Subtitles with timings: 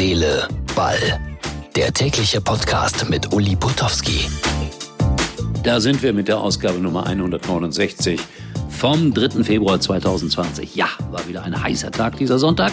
[0.00, 0.96] Seele, Ball.
[1.76, 4.30] Der tägliche Podcast mit Uli Potowski.
[5.62, 8.18] Da sind wir mit der Ausgabe Nummer 169
[8.70, 9.44] vom 3.
[9.44, 10.74] Februar 2020.
[10.74, 12.72] Ja, war wieder ein heißer Tag dieser Sonntag.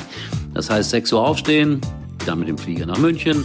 [0.54, 1.82] Das heißt 6 Uhr aufstehen,
[2.26, 3.44] dann mit dem Flieger nach München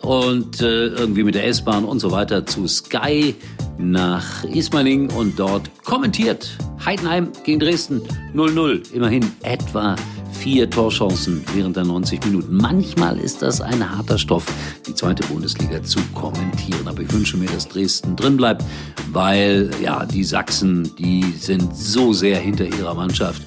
[0.00, 3.34] und äh, irgendwie mit der S-Bahn und so weiter zu Sky
[3.76, 8.00] nach Ismaning und dort kommentiert Heidenheim gegen Dresden
[8.34, 8.94] 0-0.
[8.94, 9.94] Immerhin etwa
[10.44, 12.58] vier Torchancen während der 90 Minuten.
[12.58, 14.44] Manchmal ist das ein harter Stoff,
[14.86, 16.86] die zweite Bundesliga zu kommentieren.
[16.86, 18.62] Aber ich wünsche mir, dass Dresden drin bleibt,
[19.10, 23.42] weil ja, die Sachsen, die sind so sehr hinter ihrer Mannschaft,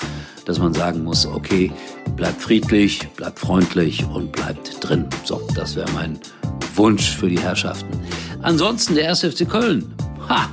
[0.45, 1.72] dass man sagen muss, okay,
[2.16, 5.05] bleibt friedlich, bleibt freundlich und bleibt drin.
[5.23, 6.17] So, das wäre mein
[6.73, 7.94] Wunsch für die Herrschaften.
[8.41, 9.20] Ansonsten der 1.
[9.20, 9.94] FC Köln.
[10.30, 10.50] Ha!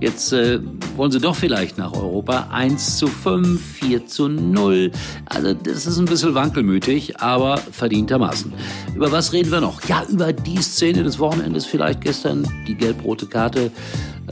[0.00, 0.58] Jetzt äh,
[0.96, 2.48] wollen sie doch vielleicht nach Europa.
[2.50, 4.90] 1 zu 5, 4 zu 0.
[5.26, 8.52] Also das ist ein bisschen wankelmütig, aber verdientermaßen.
[8.94, 9.82] Über was reden wir noch?
[9.88, 13.70] Ja, über die Szene des Wochenendes vielleicht gestern, die gelb-rote Karte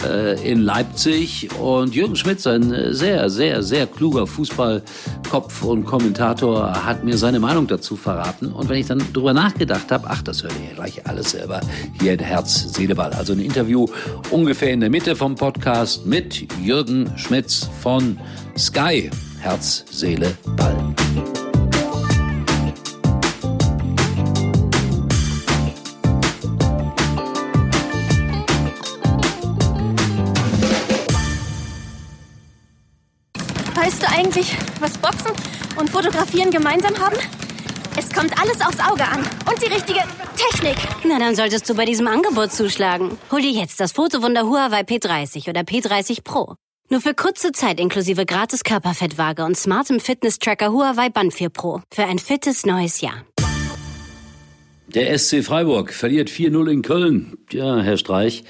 [0.05, 1.49] äh, in Leipzig.
[1.61, 7.67] Und Jürgen Schmitz, ein sehr, sehr, sehr kluger Fußballkopf und Kommentator, hat mir seine Meinung
[7.67, 8.53] dazu verraten.
[8.53, 11.61] Und wenn ich dann drüber nachgedacht habe, ach, das hört ihr gleich alles selber
[12.01, 13.13] hier in Herz, Seele, Ball.
[13.13, 13.87] Also ein Interview
[14.31, 18.19] ungefähr in der Mitte vom Podcast mit Jürgen Schmitz von
[18.57, 19.11] Sky.
[19.41, 20.95] Herz, Seele, Ball.
[33.75, 35.33] Weißt du eigentlich, was Boxen
[35.77, 37.17] und Fotografieren gemeinsam haben?
[37.97, 39.21] Es kommt alles aufs Auge an.
[39.49, 40.01] Und die richtige
[40.37, 40.77] Technik.
[41.05, 43.19] Na, dann solltest du bei diesem Angebot zuschlagen.
[43.31, 46.55] Hol dir jetzt das Fotowunder Huawei P30 oder P30 Pro.
[46.89, 51.83] Nur für kurze Zeit inklusive gratis Körperfettwaage und smartem Fitness-Tracker Huawei Band 4 Pro.
[51.93, 53.25] Für ein fittes neues Jahr.
[54.89, 57.39] Der SC Freiburg verliert 4-0 in Köln.
[57.53, 58.43] Ja, Herr Streich,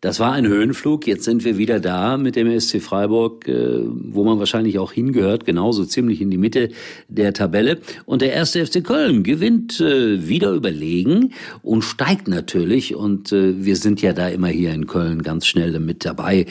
[0.00, 1.06] das war ein Höhenflug.
[1.06, 5.46] Jetzt sind wir wieder da mit dem SC Freiburg, äh, wo man wahrscheinlich auch hingehört,
[5.46, 6.70] genauso ziemlich in die Mitte
[7.08, 7.78] der Tabelle.
[8.04, 11.32] Und der erste FC Köln gewinnt äh, wieder überlegen
[11.62, 12.94] und steigt natürlich.
[12.94, 16.46] Und äh, wir sind ja da immer hier in Köln ganz schnell mit dabei.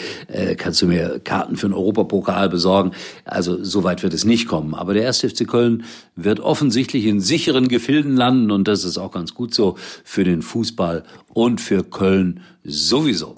[0.57, 2.91] Kannst du mir Karten für den Europapokal besorgen?
[3.23, 4.73] Also so weit wird es nicht kommen.
[4.73, 5.83] Aber der erste FC Köln
[6.15, 10.41] wird offensichtlich in sicheren Gefilden landen und das ist auch ganz gut so für den
[10.41, 11.03] Fußball
[11.35, 13.35] und für Köln sowieso.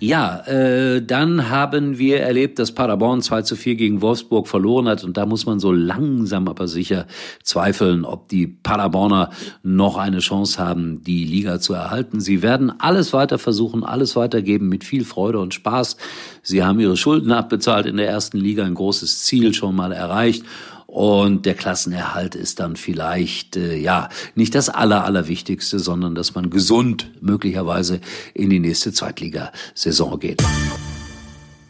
[0.00, 5.02] Ja, äh, dann haben wir erlebt, dass Paderborn 2 zu 4 gegen Wolfsburg verloren hat.
[5.02, 7.06] Und da muss man so langsam aber sicher
[7.42, 9.30] zweifeln, ob die Paderborner
[9.62, 12.20] noch eine Chance haben, die Liga zu erhalten.
[12.20, 15.96] Sie werden alles weiter versuchen, alles weitergeben mit viel Freude und Spaß.
[16.42, 20.44] Sie haben ihre Schulden abbezahlt in der ersten Liga, ein großes Ziel schon mal erreicht.
[20.94, 26.50] Und der Klassenerhalt ist dann vielleicht, äh, ja, nicht das Aller, Allerwichtigste, sondern dass man
[26.50, 28.00] gesund möglicherweise
[28.32, 30.40] in die nächste Zweitligasaison geht.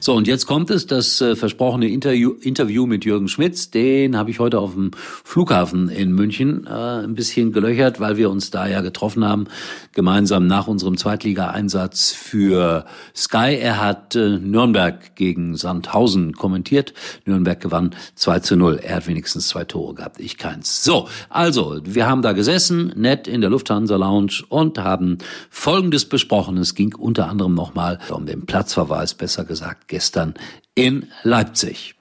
[0.04, 3.70] So, und jetzt kommt es, das äh, versprochene Interview, Interview mit Jürgen Schmitz.
[3.70, 8.28] Den habe ich heute auf dem Flughafen in München äh, ein bisschen gelöchert, weil wir
[8.28, 9.46] uns da ja getroffen haben,
[9.92, 12.84] gemeinsam nach unserem Zweitliga-Einsatz für
[13.16, 13.56] Sky.
[13.58, 16.92] Er hat äh, Nürnberg gegen Sandhausen kommentiert.
[17.24, 18.80] Nürnberg gewann 2 zu 0.
[18.82, 20.84] Er hat wenigstens zwei Tore gehabt, ich keins.
[20.84, 25.16] So, also, wir haben da gesessen, nett in der Lufthansa Lounge und haben
[25.48, 26.58] Folgendes besprochen.
[26.58, 30.34] Es ging unter anderem nochmal um den Platzverweis, besser gesagt, gestern
[30.74, 31.94] in Leipzig.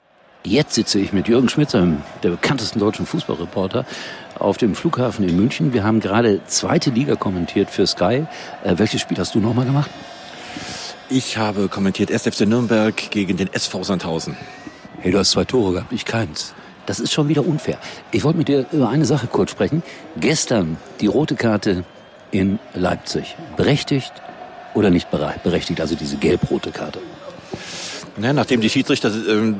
[0.43, 1.87] Jetzt sitze ich mit Jürgen Schmitzer,
[2.23, 3.85] der bekanntesten deutschen Fußballreporter,
[4.39, 5.73] auf dem Flughafen in München.
[5.73, 8.25] Wir haben gerade zweite Liga kommentiert für Sky.
[8.63, 9.91] Äh, welches Spiel hast du nochmal gemacht?
[11.07, 14.37] Ich habe kommentiert SFC Nürnberg gegen den SV Sandhausen.
[14.99, 16.55] Hey, du hast zwei Tore gehabt, ich keins.
[16.87, 17.77] Das ist schon wieder unfair.
[18.11, 19.83] Ich wollte mit dir über eine Sache kurz sprechen.
[20.17, 21.83] Gestern die rote Karte
[22.31, 23.37] in Leipzig.
[23.55, 24.13] Berechtigt
[24.73, 25.79] oder nicht berechtigt?
[25.79, 26.99] Also diese gelb-rote Karte.
[28.21, 29.53] Ja, nachdem die Schiedsrichter äh,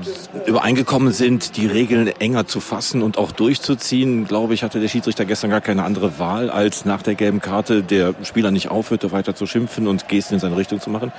[0.48, 5.26] übereingekommen sind, die Regeln enger zu fassen und auch durchzuziehen, glaube ich, hatte der Schiedsrichter
[5.26, 9.34] gestern gar keine andere Wahl, als nach der gelben Karte der Spieler nicht aufhörte, weiter
[9.34, 11.12] zu schimpfen und Gesten in seine Richtung zu machen,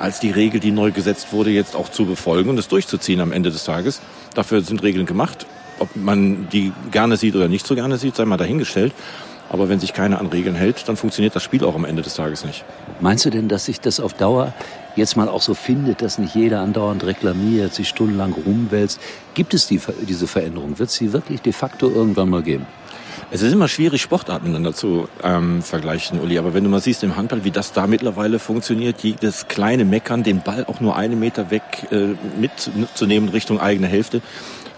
[0.00, 3.30] als die Regel, die neu gesetzt wurde, jetzt auch zu befolgen und es durchzuziehen am
[3.30, 4.00] Ende des Tages.
[4.34, 5.46] Dafür sind Regeln gemacht.
[5.78, 8.92] Ob man die gerne sieht oder nicht so gerne sieht, sei mal dahingestellt.
[9.48, 12.14] Aber wenn sich keiner an Regeln hält, dann funktioniert das Spiel auch am Ende des
[12.14, 12.64] Tages nicht.
[13.00, 14.54] Meinst du denn, dass sich das auf Dauer
[14.96, 19.00] jetzt mal auch so findet, dass nicht jeder andauernd reklamiert, sich stundenlang rumwälzt?
[19.34, 20.78] Gibt es die, diese Veränderung?
[20.78, 22.66] Wird sie wirklich de facto irgendwann mal geben?
[23.34, 26.38] Es ist immer schwierig, Sportarten miteinander zu ähm, vergleichen, Uli.
[26.38, 30.22] Aber wenn du mal siehst im Handball, wie das da mittlerweile funktioniert, jedes kleine Meckern,
[30.22, 34.20] den Ball auch nur einen Meter weg äh, mitzunehmen Richtung eigene Hälfte,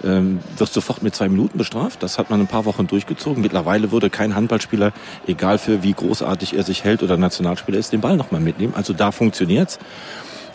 [0.05, 2.03] ähm, wirst sofort mit zwei Minuten bestraft.
[2.03, 3.43] Das hat man ein paar Wochen durchgezogen.
[3.43, 4.93] Mittlerweile würde kein Handballspieler,
[5.27, 8.75] egal für wie großartig er sich hält oder Nationalspieler ist, den Ball nochmal mitnehmen.
[8.77, 9.79] Also da funktioniert's.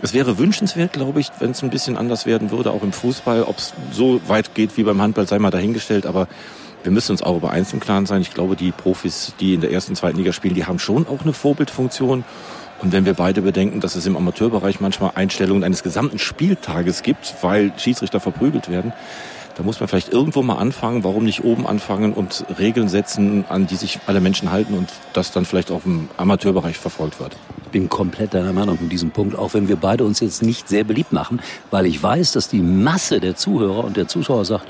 [0.01, 3.43] Es wäre wünschenswert, glaube ich, wenn es ein bisschen anders werden würde, auch im Fußball.
[3.43, 6.05] Ob es so weit geht wie beim Handball, sei mal dahingestellt.
[6.05, 6.27] Aber
[6.83, 8.21] wir müssen uns auch über eins im Klaren sein.
[8.21, 11.21] Ich glaube, die Profis, die in der ersten, zweiten Liga spielen, die haben schon auch
[11.21, 12.23] eine Vorbildfunktion.
[12.81, 17.35] Und wenn wir beide bedenken, dass es im Amateurbereich manchmal Einstellungen eines gesamten Spieltages gibt,
[17.41, 18.93] weil Schiedsrichter verprügelt werden,
[19.59, 21.03] da muss man vielleicht irgendwo mal anfangen.
[21.03, 25.33] Warum nicht oben anfangen und Regeln setzen, an die sich alle Menschen halten und das
[25.33, 27.35] dann vielleicht auch im Amateurbereich verfolgt wird?
[27.65, 30.69] Ich bin komplett deiner Meinung in diesem Punkt, auch wenn wir beide uns jetzt nicht
[30.69, 31.41] sehr beliebt machen,
[31.71, 34.65] weil ich weiß, dass die Masse der Zuhörer und der Zuschauer sagt,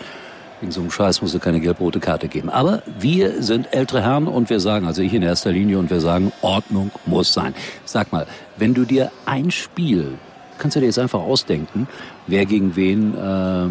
[0.60, 2.50] Wegen so einem Scheiß musst du keine gelb-rote Karte geben.
[2.50, 6.02] Aber wir sind ältere Herren und wir sagen, also ich in erster Linie, und wir
[6.02, 7.54] sagen, Ordnung muss sein.
[7.86, 8.26] Sag mal,
[8.58, 10.18] wenn du dir ein Spiel,
[10.58, 11.88] kannst du dir jetzt einfach ausdenken,
[12.28, 13.68] wer gegen wen äh,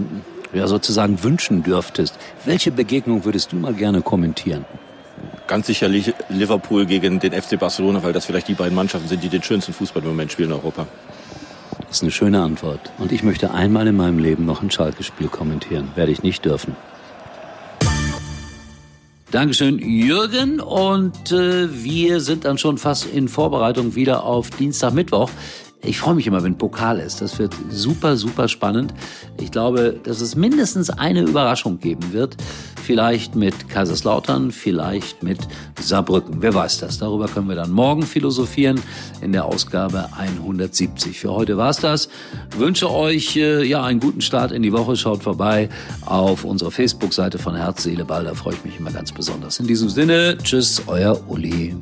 [0.53, 2.15] ja, sozusagen wünschen dürftest,
[2.45, 4.65] welche Begegnung würdest du mal gerne kommentieren?
[5.47, 9.29] Ganz sicherlich Liverpool gegen den FC Barcelona, weil das vielleicht die beiden Mannschaften sind, die
[9.29, 10.87] den schönsten Fußball im Moment spielen in Europa.
[11.87, 12.81] Das ist eine schöne Antwort.
[12.99, 15.91] Und ich möchte einmal in meinem Leben noch ein Schalke-Spiel kommentieren.
[15.95, 16.77] Werde ich nicht dürfen.
[19.31, 20.61] Dankeschön, Jürgen.
[20.61, 25.31] Und äh, wir sind dann schon fast in Vorbereitung wieder auf Dienstag, Mittwoch.
[25.83, 27.21] Ich freue mich immer, wenn Pokal ist.
[27.21, 28.93] Das wird super, super spannend.
[29.41, 32.37] Ich glaube, dass es mindestens eine Überraschung geben wird.
[32.83, 35.39] Vielleicht mit Kaiserslautern, vielleicht mit
[35.81, 36.43] Saarbrücken.
[36.43, 36.99] Wer weiß das?
[36.99, 38.81] Darüber können wir dann morgen philosophieren
[39.21, 41.21] in der Ausgabe 170.
[41.21, 42.09] Für heute war's das.
[42.57, 44.97] wünsche euch äh, ja einen guten Start in die Woche.
[44.97, 45.69] Schaut vorbei
[46.07, 48.25] auf unserer Facebook-Seite von Herz, Seele, Ball.
[48.25, 49.61] Da freue ich mich immer ganz besonders.
[49.61, 51.77] In diesem Sinne, tschüss, euer Uli.